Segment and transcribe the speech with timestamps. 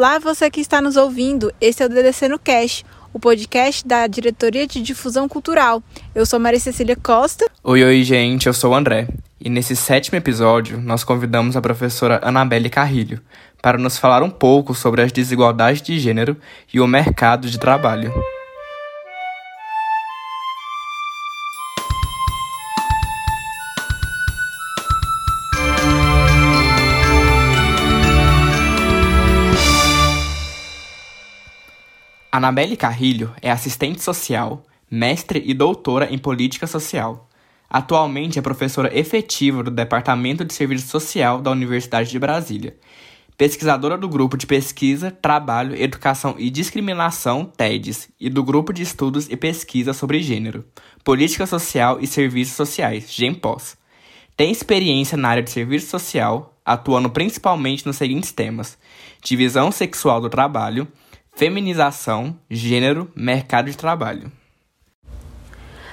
[0.00, 1.52] Olá, você que está nos ouvindo.
[1.60, 5.82] Esse é o DDC no Cash, o podcast da Diretoria de Difusão Cultural.
[6.14, 7.44] Eu sou Maria Cecília Costa.
[7.62, 9.08] Oi, oi, gente, eu sou o André.
[9.38, 13.20] E nesse sétimo episódio, nós convidamos a professora Anabelle Carrilho
[13.60, 16.34] para nos falar um pouco sobre as desigualdades de gênero
[16.72, 18.10] e o mercado de trabalho.
[32.32, 37.28] Anabelle Carrilho é assistente social, mestre e doutora em política social.
[37.68, 42.76] Atualmente é professora efetiva do Departamento de Serviço Social da Universidade de Brasília,
[43.36, 49.28] pesquisadora do Grupo de Pesquisa, Trabalho, Educação e Discriminação, TEDS, e do Grupo de Estudos
[49.28, 50.64] e Pesquisa sobre Gênero,
[51.02, 53.76] Política Social e Serviços Sociais, GEMPOS.
[54.36, 58.78] Tem experiência na área de serviço social, atuando principalmente nos seguintes temas:
[59.20, 60.86] divisão sexual do trabalho,
[61.32, 64.30] feminização, gênero, mercado de trabalho.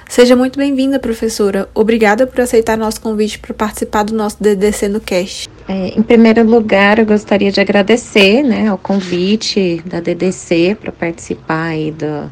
[0.10, 1.68] Seja muito bem-vinda, professora.
[1.76, 5.50] Obrigada por aceitar nosso convite para participar do nosso DDC no Cast.
[5.68, 11.64] É, em primeiro lugar, eu gostaria de agradecer né, ao convite da DDC para participar
[11.66, 12.32] aí do,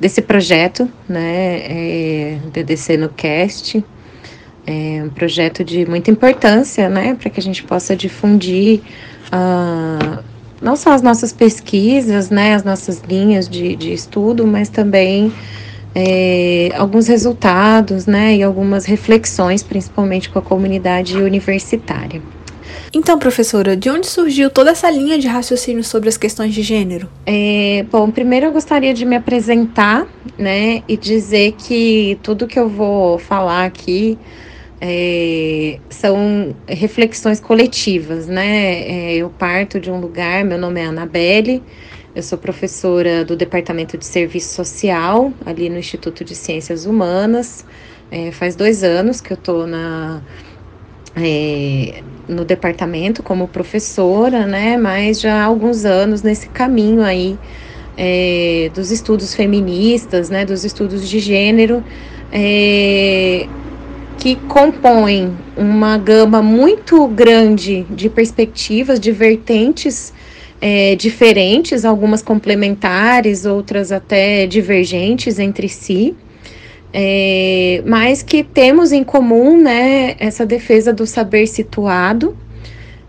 [0.00, 3.84] desse projeto, né, é, DDC no Cast.
[4.66, 8.80] É um projeto de muita importância, né, para que a gente possa difundir
[9.28, 10.24] uh,
[10.60, 15.32] não só as nossas pesquisas, né, as nossas linhas de, de estudo, mas também
[15.94, 22.20] é, alguns resultados, né, e algumas reflexões, principalmente com a comunidade universitária.
[22.92, 27.08] Então, professora, de onde surgiu toda essa linha de raciocínio sobre as questões de gênero?
[27.26, 30.06] É, bom, primeiro eu gostaria de me apresentar,
[30.38, 34.18] né, e dizer que tudo que eu vou falar aqui
[34.80, 38.82] é, são reflexões coletivas, né?
[38.82, 41.62] É, eu parto de um lugar, meu nome é Anabelle,
[42.14, 47.64] eu sou professora do Departamento de Serviço Social, ali no Instituto de Ciências Humanas.
[48.10, 50.22] É, faz dois anos que eu estou na,
[51.16, 54.76] é, no departamento como professora, né?
[54.76, 57.38] Mas já há alguns anos nesse caminho aí
[57.96, 60.44] é, dos estudos feministas, né?
[60.44, 61.84] Dos estudos de gênero.
[62.30, 63.48] É,
[64.18, 70.12] que compõem uma gama muito grande de perspectivas, de vertentes
[70.60, 76.14] é, diferentes, algumas complementares, outras até divergentes entre si,
[76.92, 82.36] é, mas que temos em comum né, essa defesa do saber situado,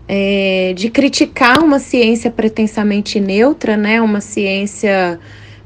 [0.06, 5.18] é, de criticar uma ciência pretensamente neutra, né, uma ciência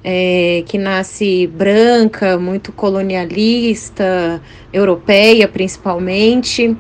[0.04, 4.40] é, que nasce branca, muito colonialista,
[4.72, 6.76] europeia principalmente,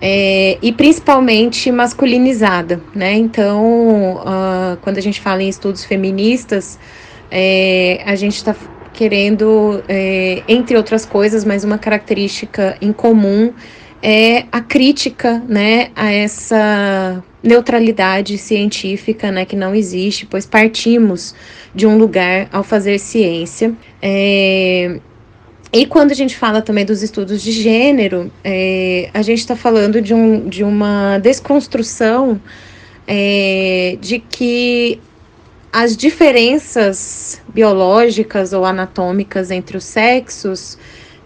[0.00, 3.14] é, e principalmente masculinizada, né?
[3.14, 6.78] Então, uh, quando a gente fala em estudos feministas,
[7.30, 8.54] é, a gente está
[8.92, 13.52] querendo, é, entre outras coisas, mas uma característica em comum
[14.08, 21.34] é a crítica, né, a essa neutralidade científica, né, que não existe, pois partimos
[21.74, 23.74] de um lugar ao fazer ciência.
[24.00, 25.00] É,
[25.72, 30.00] e quando a gente fala também dos estudos de gênero, é, a gente está falando
[30.00, 32.40] de, um, de uma desconstrução
[33.08, 35.00] é, de que
[35.72, 40.78] as diferenças biológicas ou anatômicas entre os sexos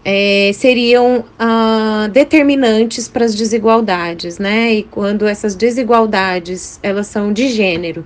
[0.03, 4.73] é, seriam ah, determinantes para as desigualdades, né?
[4.73, 8.05] E quando essas desigualdades elas são de gênero,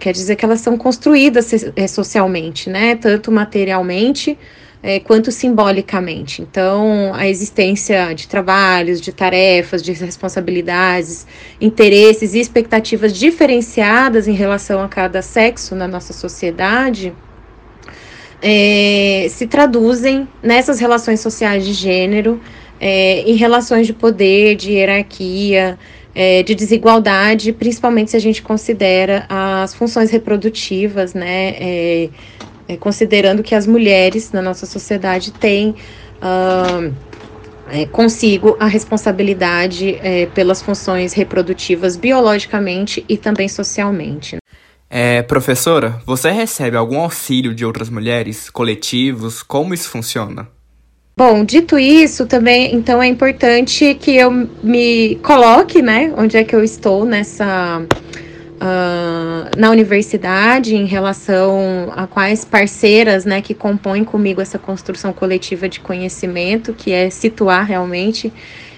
[0.00, 2.96] quer dizer que elas são construídas é, socialmente, né?
[2.96, 4.36] Tanto materialmente
[4.82, 6.42] é, quanto simbolicamente.
[6.42, 11.26] Então, a existência de trabalhos, de tarefas, de responsabilidades,
[11.60, 17.12] interesses e expectativas diferenciadas em relação a cada sexo na nossa sociedade.
[18.40, 22.40] É, se traduzem nessas relações sociais de gênero,
[22.80, 25.78] é, em relações de poder, de hierarquia,
[26.14, 32.08] é, de desigualdade, principalmente se a gente considera as funções reprodutivas, né, é,
[32.68, 35.74] é, considerando que as mulheres na nossa sociedade têm
[36.20, 36.94] uh,
[37.92, 39.98] consigo a responsabilidade
[40.34, 44.38] pelas funções reprodutivas biologicamente e também socialmente.
[44.90, 49.42] É, professora, você recebe algum auxílio de outras mulheres, coletivos?
[49.42, 50.48] Como isso funciona?
[51.16, 54.30] Bom, dito isso, também, então é importante que eu
[54.62, 62.06] me coloque, né, onde é que eu estou nessa uh, na universidade em relação a
[62.06, 68.32] quais parceiras né, que compõem comigo essa construção coletiva de conhecimento, que é situar realmente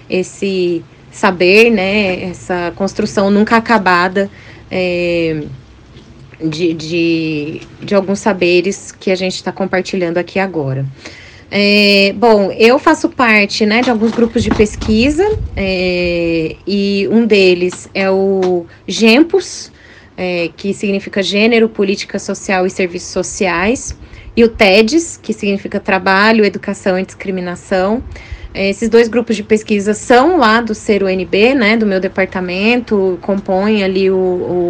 [0.09, 4.31] esse saber, né, essa construção nunca acabada
[4.71, 5.43] é,
[6.43, 10.85] de, de, de alguns saberes que a gente está compartilhando aqui agora.
[11.53, 17.89] É, bom, eu faço parte né, de alguns grupos de pesquisa é, e um deles
[17.93, 19.69] é o GEMPOS,
[20.15, 23.97] é, que significa Gênero, Política Social e Serviços Sociais,
[24.35, 28.01] e o TEDS, que significa Trabalho, Educação e Discriminação.
[28.53, 33.17] É, esses dois grupos de pesquisa são lá do Ser UNB, né, do meu departamento,
[33.21, 34.15] compõem ali o,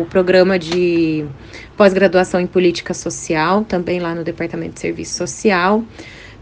[0.01, 1.25] o programa de
[1.75, 5.83] pós-graduação em Política Social, também lá no Departamento de Serviço Social.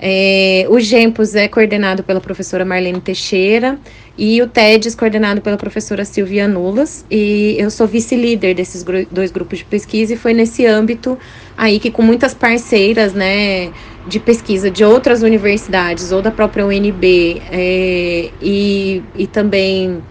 [0.01, 3.77] É, o GEMPOS é coordenado pela professora Marlene Teixeira
[4.18, 7.06] e o TEDS coordenado pela professora Silvia Nulas.
[7.12, 11.18] E eu sou vice-líder desses gru dois grupos de pesquisa e foi nesse âmbito
[11.59, 13.69] aí que com muitas parceiras, né,
[14.07, 20.01] de pesquisa de outras universidades ou da própria UNB é, e, e também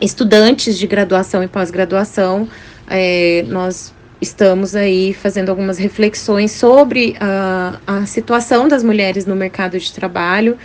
[0.00, 2.48] estudantes de graduação e pós-graduação,
[2.88, 9.78] é, nós estamos aí fazendo algumas reflexões sobre uh, a situação das mulheres no mercado
[9.78, 10.56] de trabalho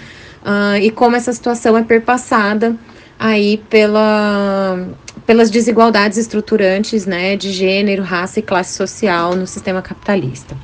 [0.44, 2.76] uh, e como essa situação é perpassada
[3.22, 4.88] aí pela,
[5.28, 10.58] pelas desigualdades estruturantes né, de gênero, raça e classe social no sistema capitalista.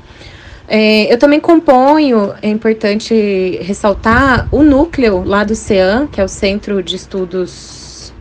[0.68, 3.14] É, eu também componho, é importante
[3.62, 8.12] ressaltar, o núcleo lá do CEAM, que é o Centro de Estudos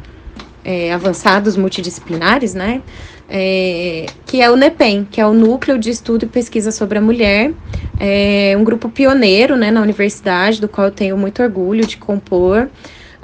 [0.63, 2.83] é, Avançados Multidisciplinares, né?
[3.29, 7.01] é, que é o NEPEM, que é o Núcleo de Estudo e Pesquisa sobre a
[7.01, 7.53] Mulher,
[7.99, 12.69] é um grupo pioneiro né, na universidade, do qual eu tenho muito orgulho de compor.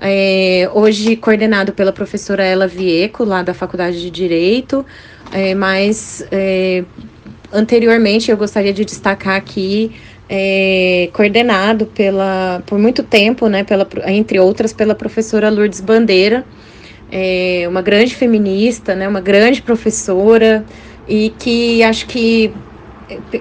[0.04, 4.84] É, hoje coordenado pela professora Ela Vieco, lá da Faculdade de Direito,
[5.30, 6.82] é, mas é,
[7.52, 9.92] anteriormente eu gostaria de destacar aqui
[10.28, 16.44] é, coordenado pela, por muito tempo, né, pela, entre outras, pela professora Lourdes Bandeira,
[17.08, 20.64] é uma grande feminista, né, uma grande professora
[21.06, 22.52] e que acho que,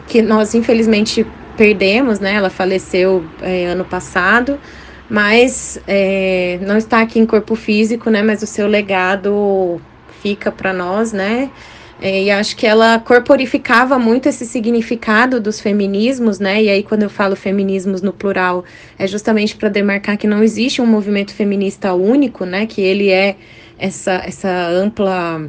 [0.07, 1.25] que nós infelizmente
[1.57, 2.33] perdemos, né?
[2.35, 4.59] Ela faleceu é, ano passado,
[5.11, 8.23] mas é, não está aqui em corpo físico, né?
[8.23, 9.81] Mas o seu legado
[10.21, 11.51] fica para nós, né?
[12.01, 16.63] É, e acho que ela corporificava muito esse significado dos feminismos, né?
[16.63, 18.63] E aí, quando eu falo feminismos no plural,
[18.97, 22.65] é justamente para demarcar que não existe um movimento feminista único, né?
[22.65, 23.35] Que ele é
[23.77, 25.45] essa, essa ampla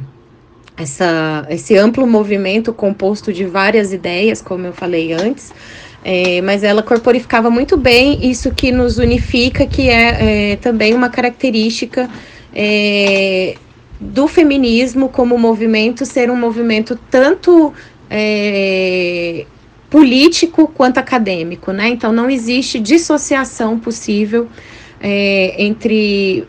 [0.75, 5.53] essa, esse amplo movimento composto de várias ideias, como eu falei antes,
[6.03, 11.09] é, mas ela corporificava muito bem isso que nos unifica, que é, é também uma
[11.09, 12.09] característica
[12.53, 13.55] é,
[13.99, 17.73] do feminismo como movimento ser um movimento tanto
[18.09, 19.45] é,
[19.89, 21.87] político quanto acadêmico, né?
[21.87, 24.49] Então não existe dissociação possível
[24.99, 26.47] é, entre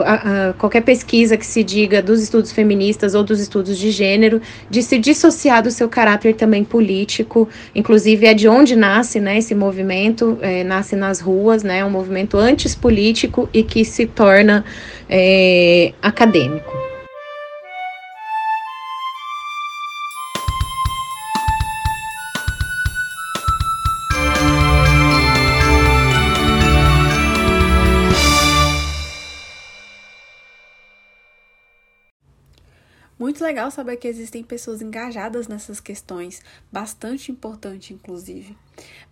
[0.00, 4.40] a, qualquer pesquisa que se diga dos estudos feministas ou dos estudos de gênero,
[4.70, 9.54] de se dissociar do seu caráter também político, inclusive é de onde nasce né, esse
[9.54, 14.64] movimento, é, nasce nas ruas, né, um movimento antes político e que se torna
[15.08, 16.91] é, acadêmico.
[33.52, 36.40] Legal saber que existem pessoas engajadas nessas questões,
[36.72, 38.56] bastante importante, inclusive.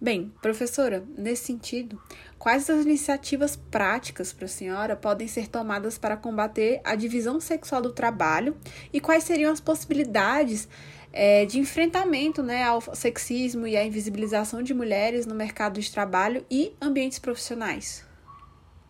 [0.01, 2.01] Bem, professora, nesse sentido,
[2.39, 7.83] quais as iniciativas práticas para a senhora podem ser tomadas para combater a divisão sexual
[7.83, 8.57] do trabalho
[8.91, 10.67] e quais seriam as possibilidades
[11.13, 16.47] é, de enfrentamento né, ao sexismo e à invisibilização de mulheres no mercado de trabalho
[16.51, 18.09] e ambientes profissionais?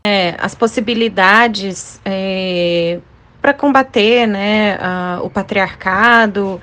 [0.06, 3.00] É, as possibilidades é,
[3.40, 6.60] para combater né, uh, o patriarcado,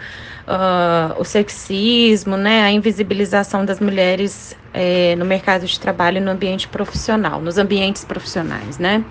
[0.47, 6.31] uh, o sexismo, né, a invisibilização das mulheres é, no mercado de trabalho e no
[6.31, 9.03] ambiente profissional, nos ambientes profissionais, né?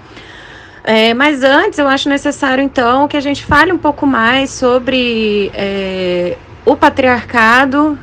[0.85, 5.51] É, mas antes, eu acho necessário, então, que a gente fale um pouco mais sobre
[5.53, 7.99] é, o patriarcado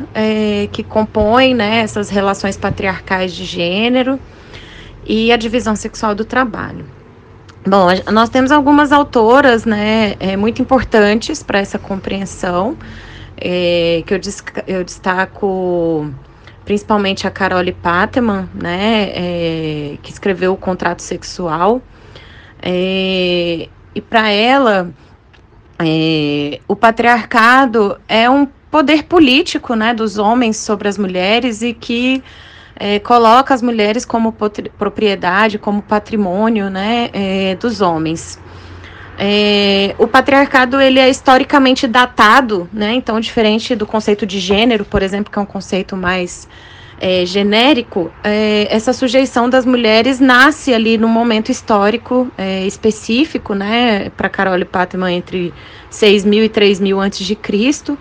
[0.74, 4.20] que compõe né, essas relações patriarcais de gênero
[5.06, 6.86] e a divisão sexual do trabalho.
[7.66, 12.78] Bom, nós temos algumas autoras, né, é, muito importantes para essa compreensão,
[13.38, 14.20] é, que eu,
[14.68, 16.14] eu, destaco
[16.66, 21.82] principalmente a Carole Pateman, né, é, que escreveu o Contrato Sexual,
[22.62, 24.92] é, e para ela,
[25.80, 32.22] é, o patriarcado é um poder político, né, dos homens sobre as mulheres e que
[32.76, 34.36] é, coloca as mulheres como
[34.78, 38.40] propriedade, como patrimônio né, é, dos homens.
[39.18, 42.94] É, o patriarcado ele é historicamente datado, né?
[42.94, 46.48] Então, diferente do conceito de gênero, por exemplo, que é um conceito mais
[47.00, 54.10] é, genérico, é, essa sujeição das mulheres nasce ali num momento histórico é, específico, né?
[54.18, 55.54] Para Carole Patman entre
[55.92, 57.98] 6 mil e 3 mil antes de Cristo.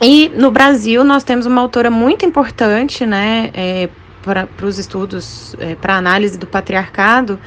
[0.00, 3.50] É, e no Brasil nós temos uma autora muito importante, né?
[3.54, 3.88] É,
[4.22, 7.38] para os estudos, para análise do patriarcado,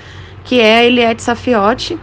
[0.45, 1.99] que é a Eliette Safiotti,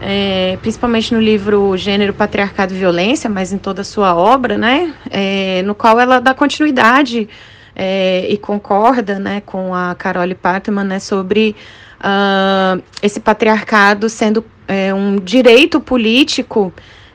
[0.00, 4.94] é, principalmente no livro Gênero, Patriarcado e Violência, mas em toda a sua obra, né,
[5.10, 7.28] é, no qual ela dá continuidade
[7.74, 11.56] é, e concorda né, com a Carole Patman né, sobre
[12.00, 16.72] uh, esse patriarcado sendo é, um direito político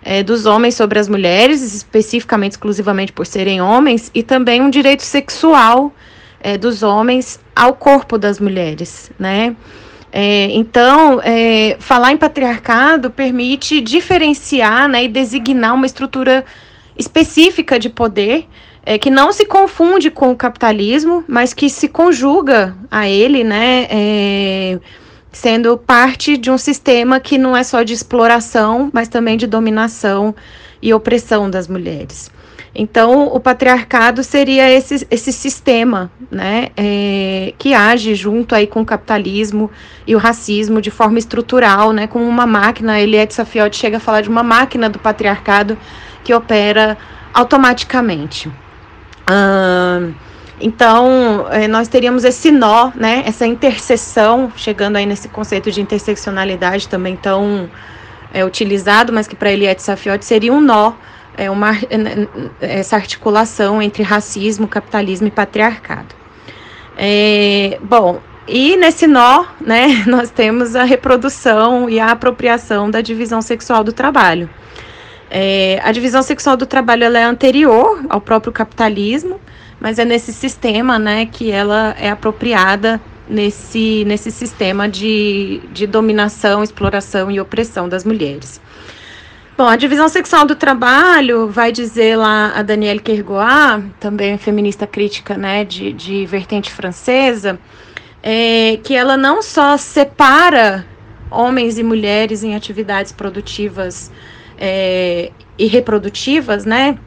[0.09, 5.03] é, dos homens sobre as mulheres, especificamente, exclusivamente por serem homens, e também um direito
[5.03, 5.93] sexual
[6.39, 9.53] é, dos homens ao corpo das mulheres, né?
[10.09, 16.45] É, então, é, falar em patriarcado permite diferenciar né, e designar uma estrutura
[16.97, 18.47] específica de poder
[18.85, 23.85] é, que não se confunde com o capitalismo, mas que se conjuga a ele, né,
[23.89, 24.79] é,
[25.31, 30.35] sendo parte de um sistema que não é só de exploração, mas também de dominação
[30.81, 32.31] e opressão das mulheres.
[32.79, 38.85] Então, o patriarcado seria esse, esse sistema né, é, que age junto aí com o
[38.85, 39.71] capitalismo
[40.05, 42.99] e o racismo de forma estrutural, né, com uma máquina.
[42.99, 45.75] Eliette Safiotti chega a falar de uma máquina do patriarcado
[46.23, 46.95] que opera
[47.33, 48.51] automaticamente.
[50.59, 56.87] Então, é, nós teríamos esse nó, né, essa interseção, chegando aí nesse conceito de interseccionalidade
[56.87, 57.69] também tão
[58.33, 60.93] é, utilizado, mas que para Eliette Safiotti seria um nó
[61.37, 61.71] é uma,
[62.59, 66.15] essa articulação entre racismo, capitalismo e patriarcado.
[66.97, 73.41] É, bom, e nesse nó, né, nós temos a reprodução e a apropriação da divisão
[73.41, 74.49] sexual do trabalho.
[75.29, 79.39] É, a divisão sexual do trabalho é anterior ao próprio capitalismo,
[79.79, 86.63] mas é nesse sistema né, que ela é apropriada nesse, nesse sistema de, de dominação,
[86.63, 88.61] exploração e opressão das mulheres.
[89.57, 95.35] Bom, a divisão sexual do trabalho, vai dizer lá a Danielle Kergoat, também feminista crítica
[95.35, 97.59] né, de, de vertente francesa,
[98.21, 100.85] é, que ela não só separa
[101.31, 104.11] homens e mulheres em atividades produtivas
[104.59, 106.97] é, e reprodutivas, né?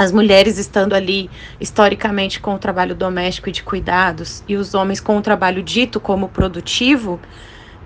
[0.00, 1.28] As mulheres estando ali
[1.60, 6.00] historicamente com o trabalho doméstico e de cuidados, e os homens com o trabalho dito
[6.00, 7.20] como produtivo,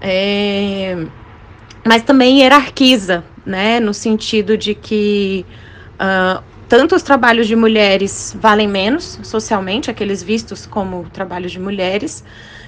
[0.01, 1.07] é,
[1.85, 5.45] mas também hierarquiza né, no sentido de que
[5.95, 12.23] uh, tanto os trabalhos de mulheres valem menos socialmente, aqueles vistos como trabalhos de mulheres,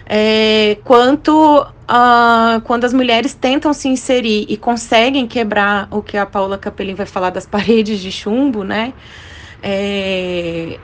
[0.06, 6.26] é, quanto uh, quando as mulheres tentam se inserir e conseguem quebrar o que a
[6.26, 8.92] Paula Capelin vai falar das paredes de chumbo, né?
[9.62, 10.80] É,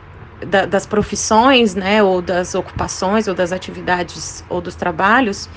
[0.47, 5.49] da, das profissões, né, ou das ocupações, ou das atividades, ou dos trabalhos,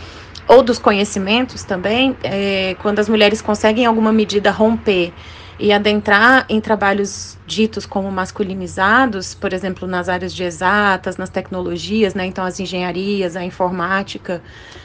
[0.47, 5.13] ou dos conhecimentos também, é, quando as mulheres conseguem em alguma medida romper
[5.57, 12.13] e adentrar em trabalhos ditos como masculinizados, por exemplo, nas áreas de exatas, nas tecnologias,
[12.13, 12.25] né?
[12.25, 14.41] Então, as engenharias, a informática,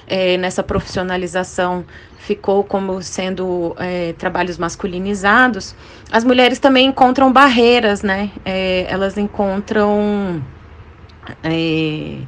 [0.07, 1.85] é, nessa profissionalização
[2.19, 5.75] ficou como sendo é, trabalhos masculinizados.
[6.13, 8.31] As mulheres também encontram barreiras, né?
[8.45, 10.41] É, elas encontram
[11.43, 12.19] é,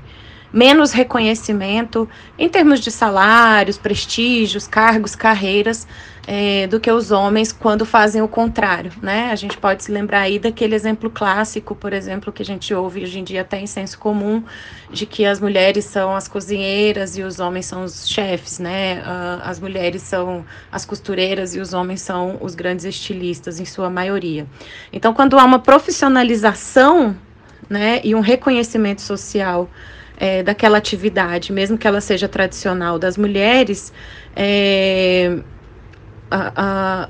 [0.53, 2.09] menos reconhecimento
[2.39, 5.87] em termos de salários, prestígios, cargos, carreiras,
[6.27, 9.31] é, do que os homens quando fazem o contrário, né?
[9.33, 13.03] A gente pode se lembrar aí daquele exemplo clássico, por exemplo, que a gente ouve
[13.03, 14.43] hoje em dia até em senso comum,
[14.91, 19.01] de que as mulheres são as cozinheiras e os homens são os chefes, né?
[19.01, 23.91] Uh, as mulheres são as costureiras e os homens são os grandes estilistas, em sua
[23.91, 24.47] maioria.
[24.93, 27.17] Então, quando há uma profissionalização,
[27.69, 29.71] né, e um reconhecimento social
[30.17, 33.93] é, daquela atividade, mesmo que ela seja tradicional das mulheres,
[34.37, 35.39] é,
[36.33, 37.09] a,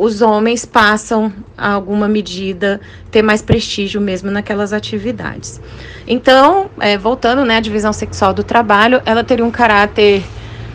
[0.00, 5.60] os homens passam, a alguma medida, ter mais prestígio mesmo naquelas atividades.
[6.06, 10.22] Então, é, voltando né, à divisão sexual do trabalho, ela teria um caráter,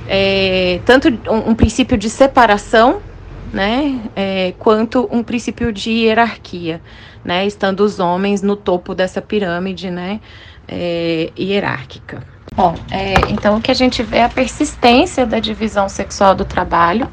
[0.08, 3.02] é, tanto um, um, princípio de separação,
[3.52, 6.80] né, é, quanto um princípio de hierarquia,
[7.24, 10.20] né, estando os homens no topo dessa pirâmide, né,
[10.68, 12.35] é, hierárquica.
[12.56, 16.46] Bom, é, então o que a gente vê é a persistência da divisão sexual do
[16.46, 17.10] trabalho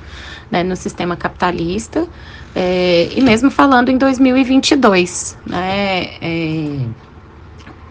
[0.53, 2.07] né, no sistema capitalista,
[2.55, 6.79] é, e mesmo falando em 2022, né, é,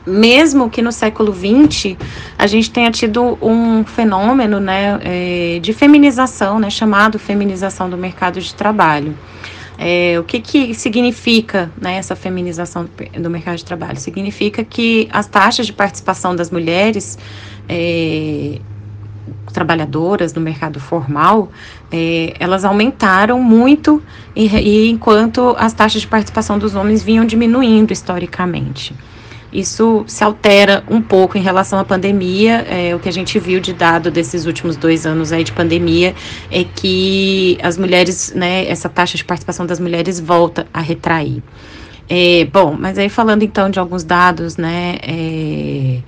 [0.05, 1.97] mesmo que no século XX
[2.37, 8.39] a gente tenha tido um fenômeno né, é, de feminização, né, chamado feminização do mercado
[8.39, 9.17] de trabalho.
[9.83, 12.87] É, o que, que significa né, essa feminização
[13.19, 13.99] do mercado de trabalho?
[13.99, 17.17] Significa que as taxas de participação das mulheres
[17.67, 18.59] é,
[19.51, 21.51] trabalhadoras no mercado formal,
[21.91, 24.03] é, elas aumentaram muito
[24.35, 28.93] e, e enquanto as taxas de participação dos homens vinham diminuindo historicamente.
[29.51, 32.65] Isso se altera um pouco em relação à pandemia.
[32.69, 36.15] É, o que a gente viu de dado desses últimos dois anos aí de pandemia
[36.49, 41.43] é que as mulheres, né, essa taxa de participação das mulheres volta a retrair.
[42.09, 45.99] É, bom, mas aí falando então de alguns dados, né, é,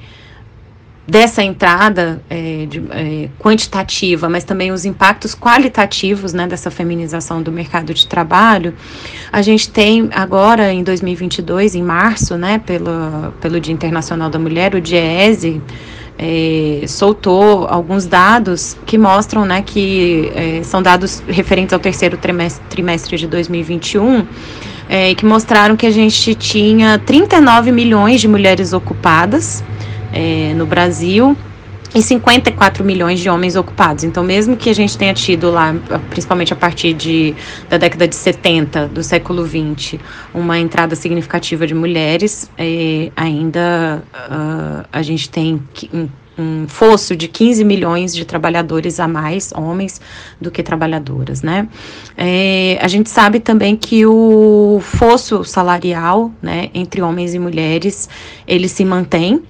[1.07, 7.51] dessa entrada é, de, é, quantitativa, mas também os impactos qualitativos né, dessa feminização do
[7.51, 8.73] mercado de trabalho,
[9.31, 14.75] a gente tem agora em 2022, em março, né, pelo, pelo Dia Internacional da Mulher,
[14.75, 15.61] o DIEESE,
[16.17, 22.63] é, soltou alguns dados que mostram né, que é, são dados referentes ao terceiro trimestre,
[22.69, 24.25] trimestre de 2021,
[24.87, 29.63] é, que mostraram que a gente tinha 39 milhões de mulheres ocupadas,
[30.13, 31.35] é, no Brasil
[31.95, 34.03] e 54 milhões de homens ocupados.
[34.03, 35.75] Então, mesmo que a gente tenha tido lá,
[36.09, 37.35] principalmente a partir de,
[37.69, 39.99] da década de 70 do século 20,
[40.33, 45.61] uma entrada significativa de mulheres, é, ainda uh, a gente tem
[45.93, 50.01] um, um fosso de 15 milhões de trabalhadores a mais, homens,
[50.41, 51.67] do que trabalhadoras, né?
[52.17, 58.09] É, a gente sabe também que o fosso salarial, né, entre homens e mulheres,
[58.47, 59.43] ele se mantém,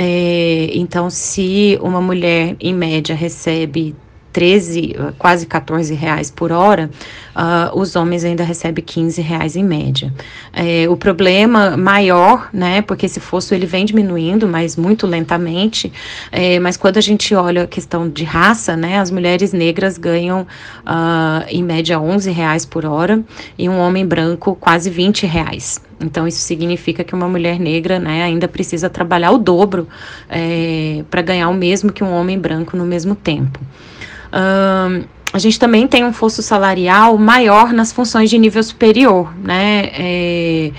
[0.00, 3.96] é, então, se uma mulher, em média, recebe
[4.38, 6.88] 13, quase 14 reais por hora,
[7.34, 10.14] uh, os homens ainda recebem 15 reais em média.
[10.52, 15.92] É, o problema maior, né, porque esse fosso ele vem diminuindo, mas muito lentamente,
[16.30, 20.42] é, mas quando a gente olha a questão de raça, né, as mulheres negras ganham
[20.42, 23.20] uh, em média 11 reais por hora
[23.58, 25.80] e um homem branco quase 20 reais.
[26.00, 29.88] Então, isso significa que uma mulher negra né, ainda precisa trabalhar o dobro
[30.28, 33.58] é, para ganhar o mesmo que um homem branco no mesmo tempo.
[34.32, 39.90] A gente também tem um fosso salarial maior nas funções de nível superior, né?
[39.92, 40.70] É,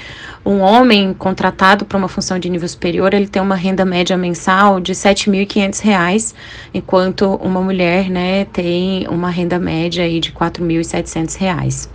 [0.50, 4.80] um homem contratado para uma função de nível superior, ele tem uma renda média mensal
[4.80, 6.34] de R$ 7.500,
[6.74, 11.88] enquanto uma mulher, né, tem uma renda média aí de R$ 4.700.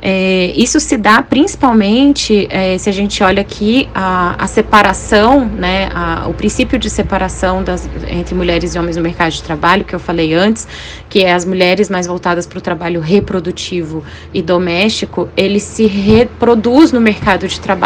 [0.00, 5.88] É, isso se dá principalmente é, se a gente olha aqui a, a separação, né,
[5.92, 9.94] a, o princípio de separação das, entre mulheres e homens no mercado de trabalho, que
[9.94, 10.68] eu falei antes,
[11.08, 16.92] que é as mulheres mais voltadas para o trabalho reprodutivo e doméstico, ele se reproduz
[16.92, 17.77] no mercado de trabalho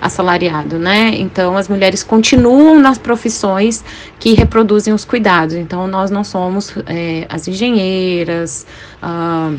[0.00, 1.12] assalariado, né?
[1.14, 3.84] Então as mulheres continuam nas profissões
[4.18, 5.54] que reproduzem os cuidados.
[5.54, 8.66] Então nós não somos é, as engenheiras.
[9.02, 9.52] Ah,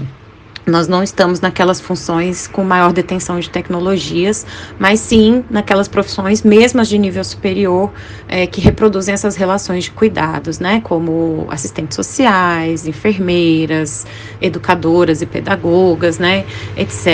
[0.65, 4.45] nós não estamos naquelas funções com maior detenção de tecnologias,
[4.80, 7.91] mas sim naquelas profissões, mesmo as de nível superior,
[8.28, 10.82] é, que reproduzem essas relações de cuidados, né?
[10.84, 14.06] Como assistentes sociais, enfermeiras,
[14.41, 16.45] educadoras e pedagogas, né?
[16.75, 17.08] Etc.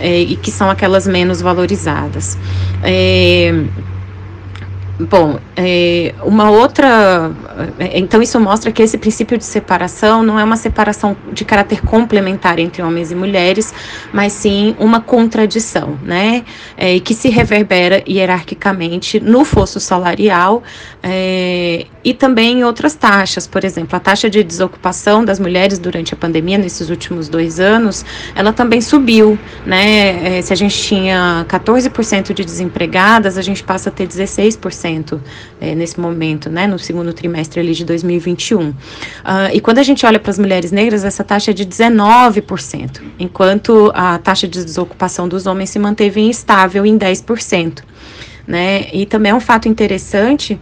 [0.00, 2.36] É, e que são aquelas menos valorizadas.
[2.82, 3.64] É,
[4.98, 7.30] Bom, é, uma outra.
[7.78, 11.82] É, então, isso mostra que esse princípio de separação não é uma separação de caráter
[11.82, 13.74] complementar entre homens e mulheres,
[14.10, 16.44] mas sim uma contradição, né?
[16.78, 20.62] É, que se reverbera hierarquicamente no fosso salarial
[21.02, 23.46] é, e também em outras taxas.
[23.46, 28.02] Por exemplo, a taxa de desocupação das mulheres durante a pandemia, nesses últimos dois anos,
[28.34, 30.38] ela também subiu, né?
[30.38, 34.85] É, se a gente tinha 14% de desempregadas, a gente passa a ter 16%
[35.60, 38.68] é, nesse momento, né, no segundo trimestre ali de 2021.
[38.68, 38.74] Uh,
[39.24, 43.02] ah, e quando a gente olha para as mulheres negras, essa taxa é de 19%,
[43.18, 47.82] enquanto a taxa de desocupação dos homens se manteve instável em 10%.
[48.46, 48.86] Né?
[48.92, 50.58] E também é um fato interessante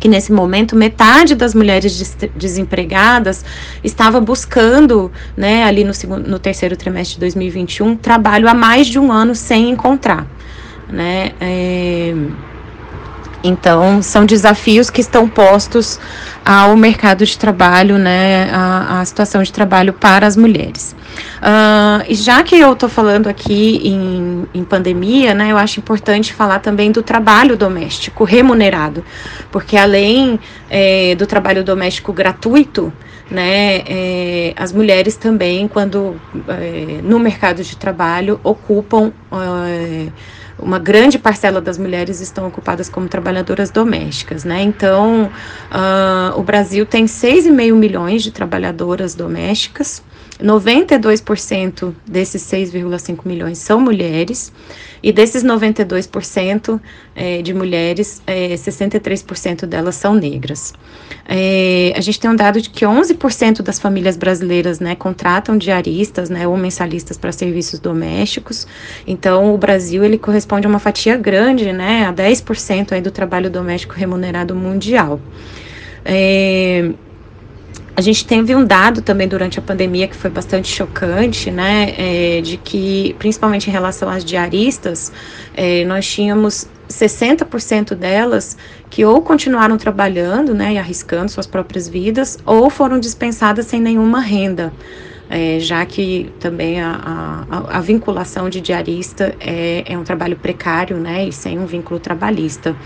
[0.00, 3.44] que nesse momento metade das mulheres des desempregadas
[3.82, 8.98] estava buscando, né, ali no, segundo, no terceiro trimestre de 2021, trabalho há mais de
[8.98, 10.26] um ano sem encontrar,
[10.88, 12.14] né, é,
[13.44, 16.00] então, são desafios que estão postos
[16.42, 20.96] ao mercado de trabalho, né, a situação de trabalho para as mulheres.
[21.42, 26.32] Uh, e já que eu estou falando aqui em, em pandemia, né, eu acho importante
[26.32, 29.04] falar também do trabalho doméstico remunerado,
[29.52, 32.90] porque além é, do trabalho doméstico gratuito,
[33.30, 36.16] né, é, as mulheres também, quando
[36.48, 39.12] é, no mercado de trabalho, ocupam.
[40.58, 44.62] Uma grande parcela das mulheres estão ocupadas como trabalhadoras domésticas, né?
[44.62, 45.30] Então,
[45.70, 50.02] uh, o Brasil tem 6,5 milhões de trabalhadoras domésticas,
[50.42, 54.52] 92% desses 6,5 milhões são mulheres,
[55.04, 56.80] e desses 92%
[57.14, 60.72] é, de mulheres, é, 63% delas são negras.
[61.28, 66.30] É, a gente tem um dado de que 11% das famílias brasileiras né, contratam diaristas
[66.30, 68.66] né, ou mensalistas para serviços domésticos.
[69.06, 73.50] Então, o Brasil ele corresponde a uma fatia grande, né, a 10% aí do trabalho
[73.50, 75.20] doméstico remunerado mundial.
[76.04, 76.90] É,
[77.96, 81.94] a gente teve um dado também durante a pandemia que foi bastante chocante, né?
[81.96, 85.12] É, de que, principalmente em relação às diaristas,
[85.56, 88.56] é, nós tínhamos 60% delas
[88.90, 94.20] que ou continuaram trabalhando, né, e arriscando suas próprias vidas, ou foram dispensadas sem nenhuma
[94.20, 94.72] renda.
[95.36, 100.96] É, já que também a, a, a, vinculação de diarista é, é um trabalho precário,
[100.96, 102.76] né, e sem um vínculo trabalhista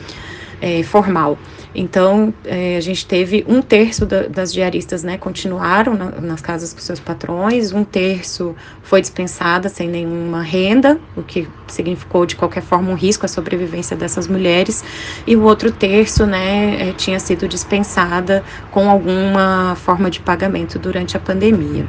[0.58, 1.38] é, formal.
[1.74, 6.72] Então, é, a gente teve um terço da, das diaristas, né, continuaram na, nas casas
[6.72, 12.62] com seus patrões, um terço foi dispensada sem nenhuma renda, o que significou de qualquer
[12.62, 14.82] forma um risco à sobrevivência dessas mulheres,
[15.26, 21.14] e o outro terço, né, é, tinha sido dispensada com alguma forma de pagamento durante
[21.14, 21.86] a pandemia.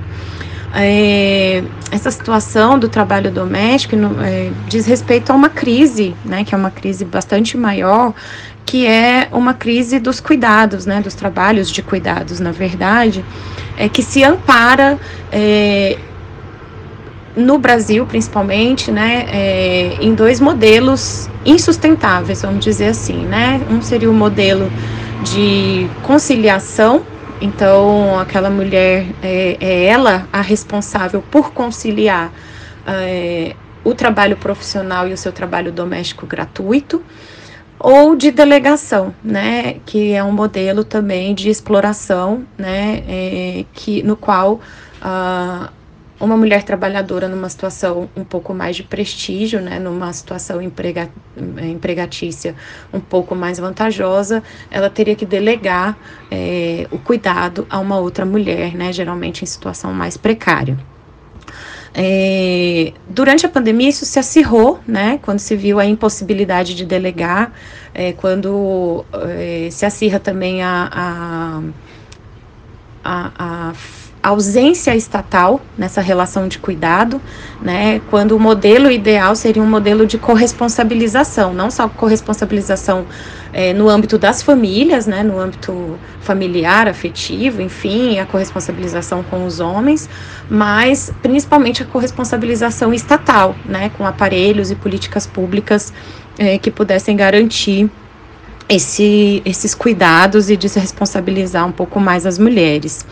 [0.76, 6.58] É, essa situação do trabalho doméstico é, diz respeito a uma crise, né, que é
[6.58, 8.14] uma crise bastante maior,
[8.66, 13.26] que é uma crise dos cuidados, né, dos trabalhos de cuidados, na verdade,
[13.78, 15.00] é que se ampara
[15.32, 15.98] é,
[17.36, 23.62] no Brasil, principalmente, né, é, em dois modelos insustentáveis, vamos dizer assim, né?
[23.72, 24.72] Um seria o modelo
[25.24, 27.04] de conciliação,
[27.42, 32.32] então aquela mulher é, é ela a responsável por conciliar
[32.86, 37.04] é, o trabalho profissional e o seu trabalho doméstico gratuito
[37.80, 44.18] ou de delegação, né, que é um modelo também de exploração, né, é, que no
[44.18, 44.60] qual
[45.02, 45.70] uh,
[46.20, 51.10] uma mulher trabalhadora numa situação um pouco mais de prestígio, né, numa situação emprega,
[51.62, 52.56] empregatícia
[52.94, 55.98] um pouco mais vantajosa, ela teria que delegar
[56.30, 60.78] é, o cuidado a uma outra mulher, né, geralmente em situação mais precária.
[61.94, 65.20] É, durante a pandemia, isso se acirrou, né?
[65.24, 67.52] Quando se viu a impossibilidade de delegar,
[67.94, 71.62] é, quando é, se acirra também a, a,
[73.04, 73.74] a, a
[74.22, 77.22] ausência estatal nessa relação de cuidado,
[77.62, 83.06] né, quando o modelo ideal seria um modelo de corresponsabilização, não só corresponsabilização
[83.54, 89.60] é, no âmbito das famílias, né, no âmbito familiar, afetivo, enfim, a corresponsabilização com os
[89.60, 90.10] homens,
[90.50, 95.94] mas principalmente a corresponsabilização estatal, né, com aparelhos e políticas públicas
[96.38, 97.90] é, que pudessem garantir
[98.70, 103.04] esse, esses cuidados e de se responsabilizar um pouco mais as mulheres.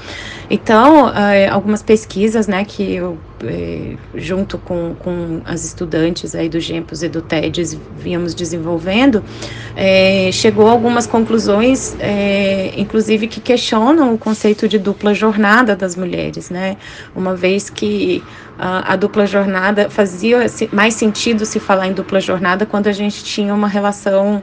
[0.49, 6.59] Então, é, algumas pesquisas, né, que eu, é, junto com, com as estudantes aí do
[6.59, 9.23] GEMPOS e do TEDS, vínhamos desenvolvendo,
[9.75, 15.95] é, chegou a algumas conclusões, é, inclusive que questionam o conceito de dupla jornada das
[15.95, 16.77] mulheres, né,
[17.15, 18.23] uma vez que
[18.59, 23.23] a, a dupla jornada fazia mais sentido se falar em dupla jornada quando a gente
[23.23, 24.41] tinha uma relação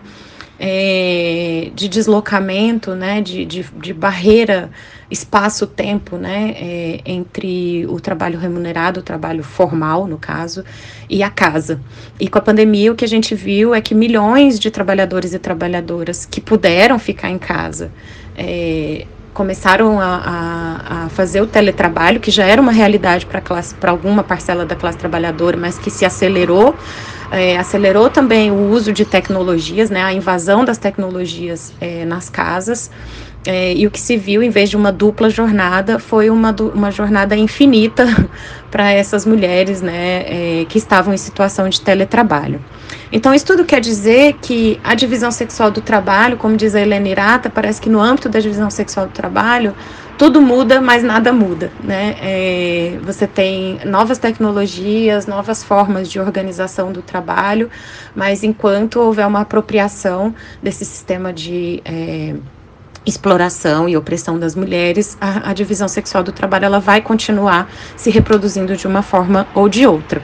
[0.58, 4.70] é, de deslocamento, né, de, de, de barreira
[5.10, 10.64] espaço-tempo, né, é, entre o trabalho remunerado, o trabalho formal, no caso,
[11.08, 11.80] e a casa.
[12.18, 15.38] E com a pandemia, o que a gente viu é que milhões de trabalhadores e
[15.38, 17.90] trabalhadoras que puderam ficar em casa
[18.36, 24.22] é, começaram a, a, a, fazer o teletrabalho, que já era uma realidade para alguma
[24.22, 26.74] parcela da classe trabalhadora, mas que se acelerou
[27.30, 32.90] é, acelerou também o uso de tecnologias, né, a invasão das tecnologias é, nas casas.
[33.46, 36.90] É, e o que se viu, em vez de uma dupla jornada, foi uma, uma
[36.90, 38.06] jornada infinita
[38.70, 42.58] para essas mulheres né, é, que estavam em situação de teletrabalho.
[43.12, 47.08] Então, isso tudo quer dizer que a divisão sexual do trabalho, como diz a Helena
[47.08, 49.74] Irata, parece que no âmbito da divisão sexual do trabalho,
[50.16, 52.16] tudo muda, mas nada muda, né?
[52.20, 57.70] É, você tem novas tecnologias, novas formas de organização do trabalho,
[58.14, 62.35] mas enquanto houver uma apropriação desse sistema de é,
[63.05, 68.11] exploração e opressão das mulheres, a, a divisão sexual do trabalho ela vai continuar se
[68.11, 70.22] reproduzindo de uma forma ou de outra.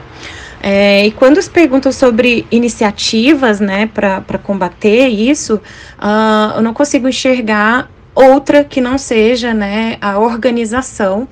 [0.63, 7.07] É, e quando se perguntam sobre iniciativas né, para combater isso, uh, eu não consigo
[7.07, 11.27] enxergar outra que não seja né, a organização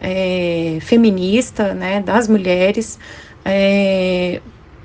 [0.00, 2.98] é, feminista né, das mulheres
[3.44, 4.40] é,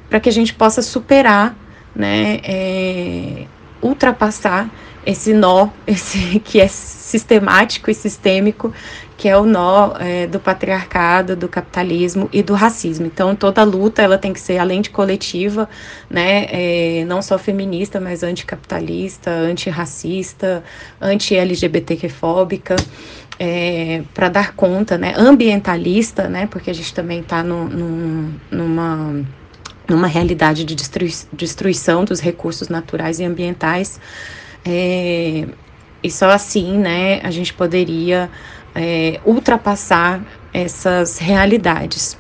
[0.10, 1.56] para que a gente possa superar,
[1.96, 3.46] né, é,
[3.82, 4.70] ultrapassar
[5.06, 8.74] esse nó, esse que é sistemático e sistêmico,
[9.18, 13.06] que é o nó é, do patriarcado, do capitalismo e do racismo.
[13.06, 15.70] Então, toda luta ela tem que ser, além de coletiva,
[16.10, 20.64] né, é, não só feminista, mas anticapitalista, antirracista,
[21.00, 22.76] anti-LGBTQ-fóbica,
[23.40, 29.26] é, para dar conta, né, ambientalista, né, porque a gente também está numa
[29.88, 34.00] numa realidade de destrui destruição dos recursos naturais e ambientais.
[34.66, 35.48] É,
[36.02, 38.30] e só assim, né, a gente poderia
[38.76, 40.22] é, ultrapassar
[40.54, 42.18] essas realidades.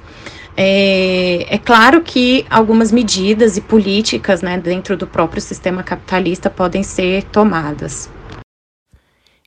[0.58, 6.82] É, é, claro que algumas medidas e políticas né, dentro do próprio sistema capitalista podem
[6.82, 8.10] ser tomadas.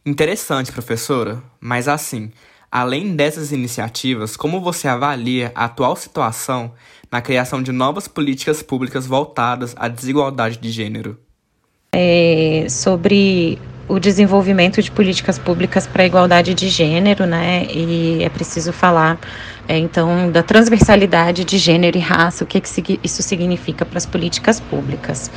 [0.04, 2.30] Interessante, professora, mas assim,
[2.70, 6.74] além dessas iniciativas, como você avalia a atual situação
[7.10, 11.18] na criação de novas políticas públicas voltadas à desigualdade de gênero?
[11.92, 17.66] É, sobre o desenvolvimento de políticas públicas para a igualdade de gênero, né?
[17.70, 19.18] E é preciso falar,
[19.66, 24.04] é, então, da transversalidade de gênero e raça, o que, que isso significa para as
[24.04, 25.30] políticas públicas.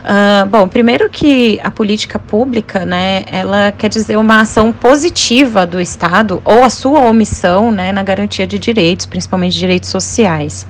[0.00, 5.80] Uh, bom, primeiro que a política pública, né, ela quer dizer uma ação positiva do
[5.80, 10.64] Estado ou a sua omissão, né, na garantia de direitos, principalmente direitos sociais.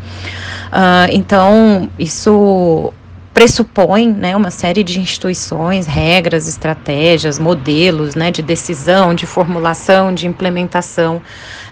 [0.72, 2.92] Uh, então, isso
[3.32, 10.26] pressupõe né, uma série de instituições, regras, estratégias, modelos né, de decisão, de formulação, de
[10.26, 11.22] implementação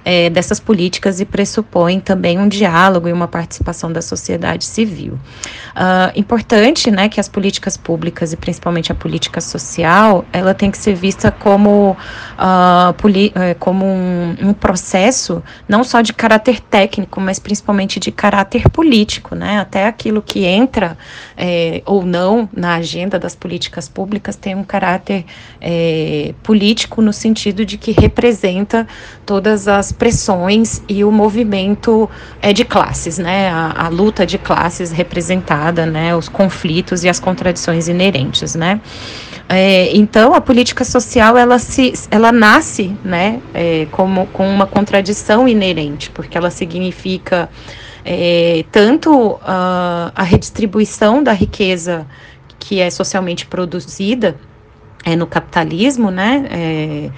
[0.09, 5.15] é, dessas políticas e pressupõe também um diálogo e uma participação da sociedade civil.
[5.75, 10.79] Uh, importante né, que as políticas públicas e principalmente a política social, ela tem que
[10.79, 11.97] ser vista como,
[12.39, 19.35] uh, como um, um, processo não só de caráter técnico, mas principalmente de caráter político,
[19.35, 19.59] né?
[19.59, 20.97] Até aquilo que entra
[21.37, 25.25] é, ou não na agenda das políticas públicas tem um caráter
[25.61, 28.87] é, político no sentido de que representa
[29.25, 32.09] todas as pressões e o movimento
[32.41, 33.49] é, de classes, né?
[33.51, 36.15] A, a, luta de classes representada, né?
[36.15, 38.81] Os conflitos e as contradições inerentes, né?
[39.49, 45.47] É, então a política social ela se ela nasce né é, como com uma contradição
[45.47, 47.49] inerente porque ela significa
[48.05, 49.41] é, tanto uh,
[50.17, 52.09] a redistribuição da riqueza
[52.59, 54.37] que é socialmente produzida
[55.05, 57.11] é, no capitalismo né é,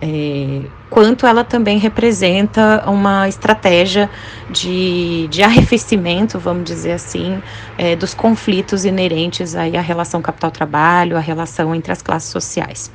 [0.00, 0.60] é,
[0.92, 4.10] quanto ela também representa uma estratégia
[4.50, 7.42] de, de arrefecimento, vamos dizer assim,
[7.78, 12.92] é, dos conflitos inerentes aí à relação capital-trabalho, à relação entre as classes sociais.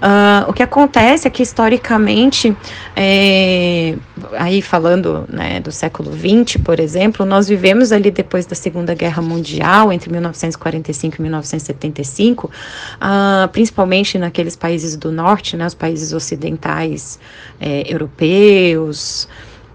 [0.00, 2.56] Uh, o que acontece é que historicamente,
[2.96, 3.94] é,
[4.32, 9.20] aí falando né, do século XX, por exemplo, nós vivemos ali depois da Segunda Guerra
[9.20, 17.18] Mundial, entre 1945 e 1975, uh, principalmente naqueles países do norte, né, os países ocidentais
[17.60, 19.28] é, europeus,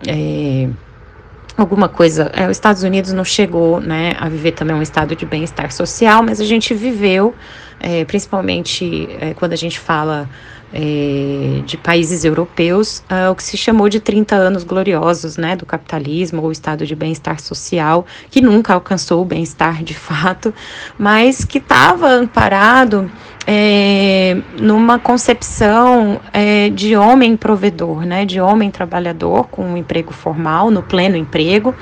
[0.08, 0.70] é,
[1.58, 2.32] alguma coisa.
[2.34, 6.24] É, os Estados Unidos não chegou né, a viver também um estado de bem-estar social,
[6.24, 7.34] mas a gente viveu
[7.80, 10.30] é, principalmente é, quando a gente fala
[10.78, 15.66] é, de países europeus, é, o que se chamou de 30 anos gloriosos né, do
[15.66, 20.54] capitalismo ou estado de bem-estar social, que nunca alcançou o bem-estar de fato,
[21.00, 23.10] mas que estava amparado
[23.48, 30.70] é, numa concepção é, de homem provedor, né, de homem trabalhador com um emprego formal,
[30.70, 31.74] no pleno emprego,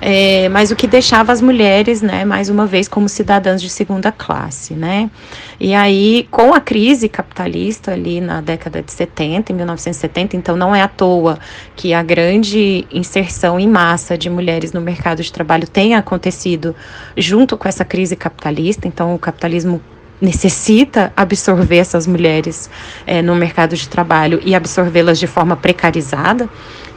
[0.00, 4.12] é, mas o que deixava as mulheres, né, mais uma vez, como cidadãs de segunda
[4.12, 5.10] classe, né.
[5.58, 10.74] E aí, com a crise capitalista ali na década de 70, em 1970, então não
[10.74, 11.38] é à toa
[11.74, 16.74] que a grande inserção em massa de mulheres no mercado de trabalho tenha acontecido
[17.16, 19.80] junto com essa crise capitalista, então o capitalismo
[20.20, 22.70] necessita absorver essas mulheres
[23.06, 26.48] é, no mercado de trabalho e absorvê-las de forma precarizada,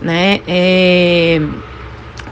[0.02, 0.40] né?
[0.48, 1.42] É,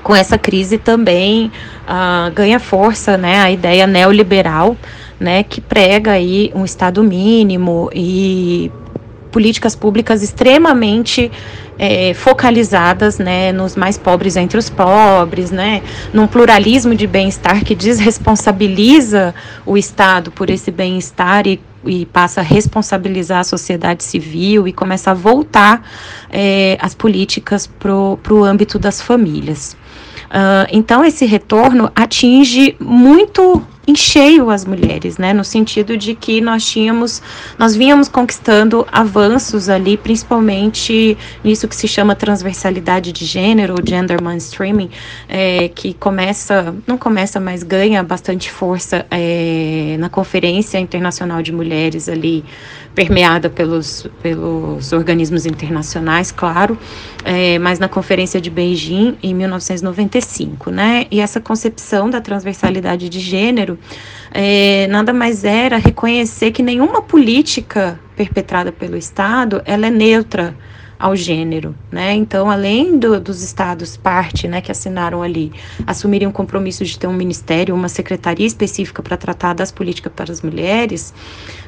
[0.08, 1.52] com essa crise também
[1.84, 4.78] uh, ganha força, né, a ideia neoliberal,
[5.20, 8.72] né, que prega aí um estado mínimo e
[9.34, 11.30] políticas públicas extremamente
[11.78, 15.82] é, focalizadas né, nos mais pobres entre os pobres, né,
[16.14, 22.44] num pluralismo de bem-estar que desresponsabiliza o Estado por esse bem-estar e, e, passa a
[22.46, 25.86] responsabilizar a sociedade civil e começa a voltar
[26.32, 29.76] é, as políticas para o âmbito das famílias.
[30.28, 36.42] Uh, então, esse retorno atinge muito em cheio as mulheres, né, no sentido de que
[36.42, 37.22] nós tínhamos,
[37.58, 44.22] nós vínhamos conquistando avanços ali, principalmente nisso que se chama transversalidade de gênero, ou gender
[44.22, 44.90] mainstreaming,
[45.30, 52.10] é, que começa, não começa, mas ganha bastante força é, na Conferência Internacional de Mulheres
[52.10, 52.44] ali
[52.98, 56.76] permeada pelos, pelos organismos internacionais, claro,
[57.24, 61.06] é, mas na Conferência de Beijing em 1995, né?
[61.12, 63.77] E essa concepção da transversalidade de gênero
[64.32, 70.56] é, nada mais era reconhecer que nenhuma política perpetrada pelo Estado ela é neutra
[71.00, 72.14] ao gênero, né?
[72.14, 75.52] Então, além do, dos estados parte, né, que assinaram ali,
[75.86, 80.32] assumirem o compromisso de ter um ministério, uma secretaria específica para tratar das políticas para
[80.32, 81.14] as mulheres,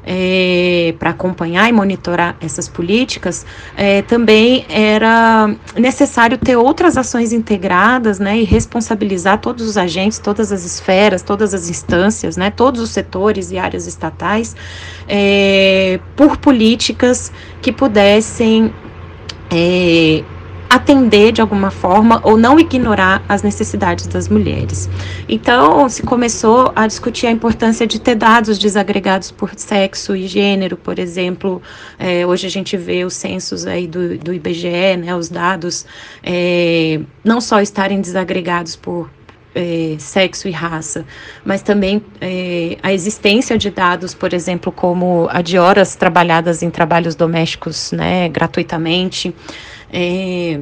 [0.03, 3.45] é, para acompanhar e monitorar essas políticas,
[3.77, 10.51] é, também era necessário ter outras ações integradas, né, e responsabilizar todos os agentes, todas
[10.51, 14.55] as esferas, todas as instâncias, né, todos os setores e áreas estatais,
[15.07, 18.73] é, por políticas que pudessem
[19.51, 20.23] é,
[20.69, 24.87] atender de alguma forma ou não ignorar as necessidades das mulheres.
[25.27, 30.77] Então, se começou a discutir a importância de ter dados desagregados por sexo e gênero,
[30.77, 31.61] por exemplo.
[31.97, 35.85] É, hoje a gente vê os censos aí do, do IBGE, né, os dados
[36.23, 39.09] é, não só estarem desagregados por
[39.55, 41.05] é, sexo e raça,
[41.43, 46.69] mas também é, a existência de dados, por exemplo, como a de horas trabalhadas em
[46.69, 49.33] trabalhos domésticos, né, gratuitamente,
[49.91, 50.59] é,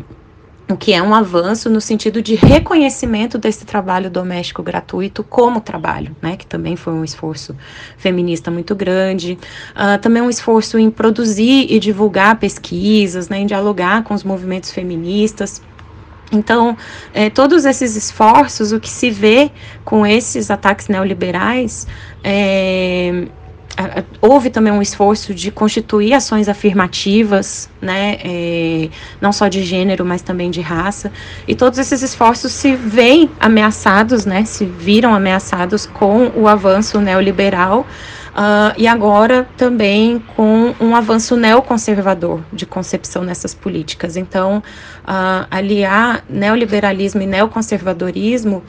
[0.69, 6.15] o que é um avanço no sentido de reconhecimento desse trabalho doméstico gratuito como trabalho,
[6.21, 7.56] né, que também foi um esforço
[7.97, 9.39] feminista muito grande,
[9.71, 14.71] uh, também um esforço em produzir e divulgar pesquisas, né, em dialogar com os movimentos
[14.71, 15.62] feministas.
[16.32, 16.78] Então,
[17.13, 19.50] é, todos esses esforços, o que se vê
[19.86, 21.88] com esses ataques neoliberais,
[22.24, 23.28] é,
[24.22, 28.90] houve também um esforço de constituir ações afirmativas, né, é,
[29.22, 31.12] não só de gênero, mas também de raça,
[31.48, 37.86] e todos esses esforços se veem ameaçados, né, se viram ameaçados com o avanço neoliberal,
[38.38, 44.15] Uh, e agora também com um avanço neoconservador de concepção nessas políticas.
[44.15, 48.63] Então, uh, aliar neoliberalismo e neoconservadorismo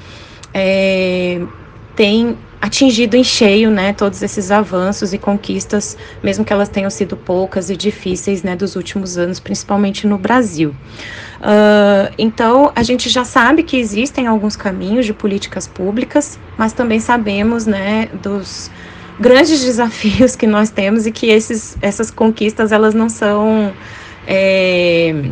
[0.55, 1.43] é,
[1.95, 7.15] tem atingido em cheio, né, todos esses avanços e conquistas, mesmo que elas tenham sido
[7.17, 10.71] poucas e difíceis, né, dos últimos anos, principalmente no Brasil.
[11.41, 16.99] Uh, então, a gente já sabe que existem alguns caminhos de políticas públicas, mas também
[16.99, 18.71] sabemos, né, dos
[19.19, 23.73] grandes desafios que nós temos e que esses, essas conquistas elas não são
[24.27, 25.31] é,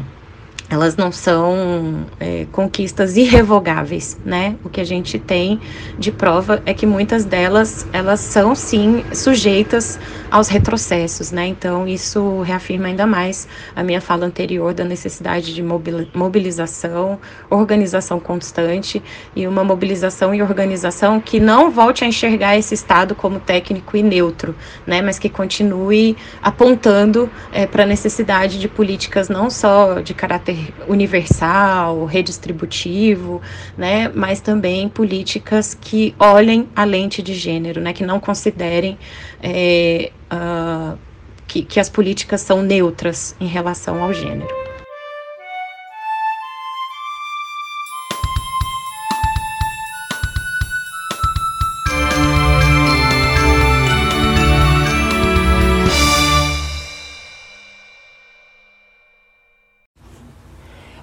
[0.69, 4.57] elas não são é, conquistas irrevogáveis, né?
[4.65, 5.61] O que a gente tem
[5.99, 9.99] de prova é que muitas delas elas são sim sujeitas
[10.37, 11.47] aos retrocessos, né?
[11.47, 17.19] Então isso reafirma ainda mais a minha fala anterior da necessidade de mobilização,
[17.49, 19.03] organização constante
[19.35, 24.03] e uma mobilização e organização que não volte a enxergar esse estado como técnico e
[24.03, 24.55] neutro,
[24.87, 25.01] né?
[25.03, 32.05] Mas que continue apontando é, para a necessidade de políticas não só de caráter universal,
[32.05, 33.41] redistributivo,
[33.77, 38.99] né, mas também políticas que olhem a lente de gênero, né, que não considerem
[39.43, 40.99] é, uh,
[41.47, 44.67] que, que as políticas são neutras em relação ao gênero.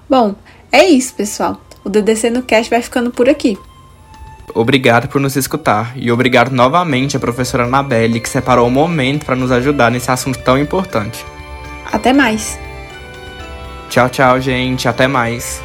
[0.08, 0.36] Bom,
[0.70, 1.60] é isso, pessoal.
[1.84, 3.58] O DDC no Cast vai ficando por aqui.
[4.52, 9.24] Obrigado por nos escutar e obrigado novamente à professora Anabelle que separou o um momento
[9.24, 11.24] para nos ajudar nesse assunto tão importante.
[11.92, 12.58] Até mais.
[13.88, 14.88] Tchau, tchau, gente.
[14.88, 15.62] Até mais.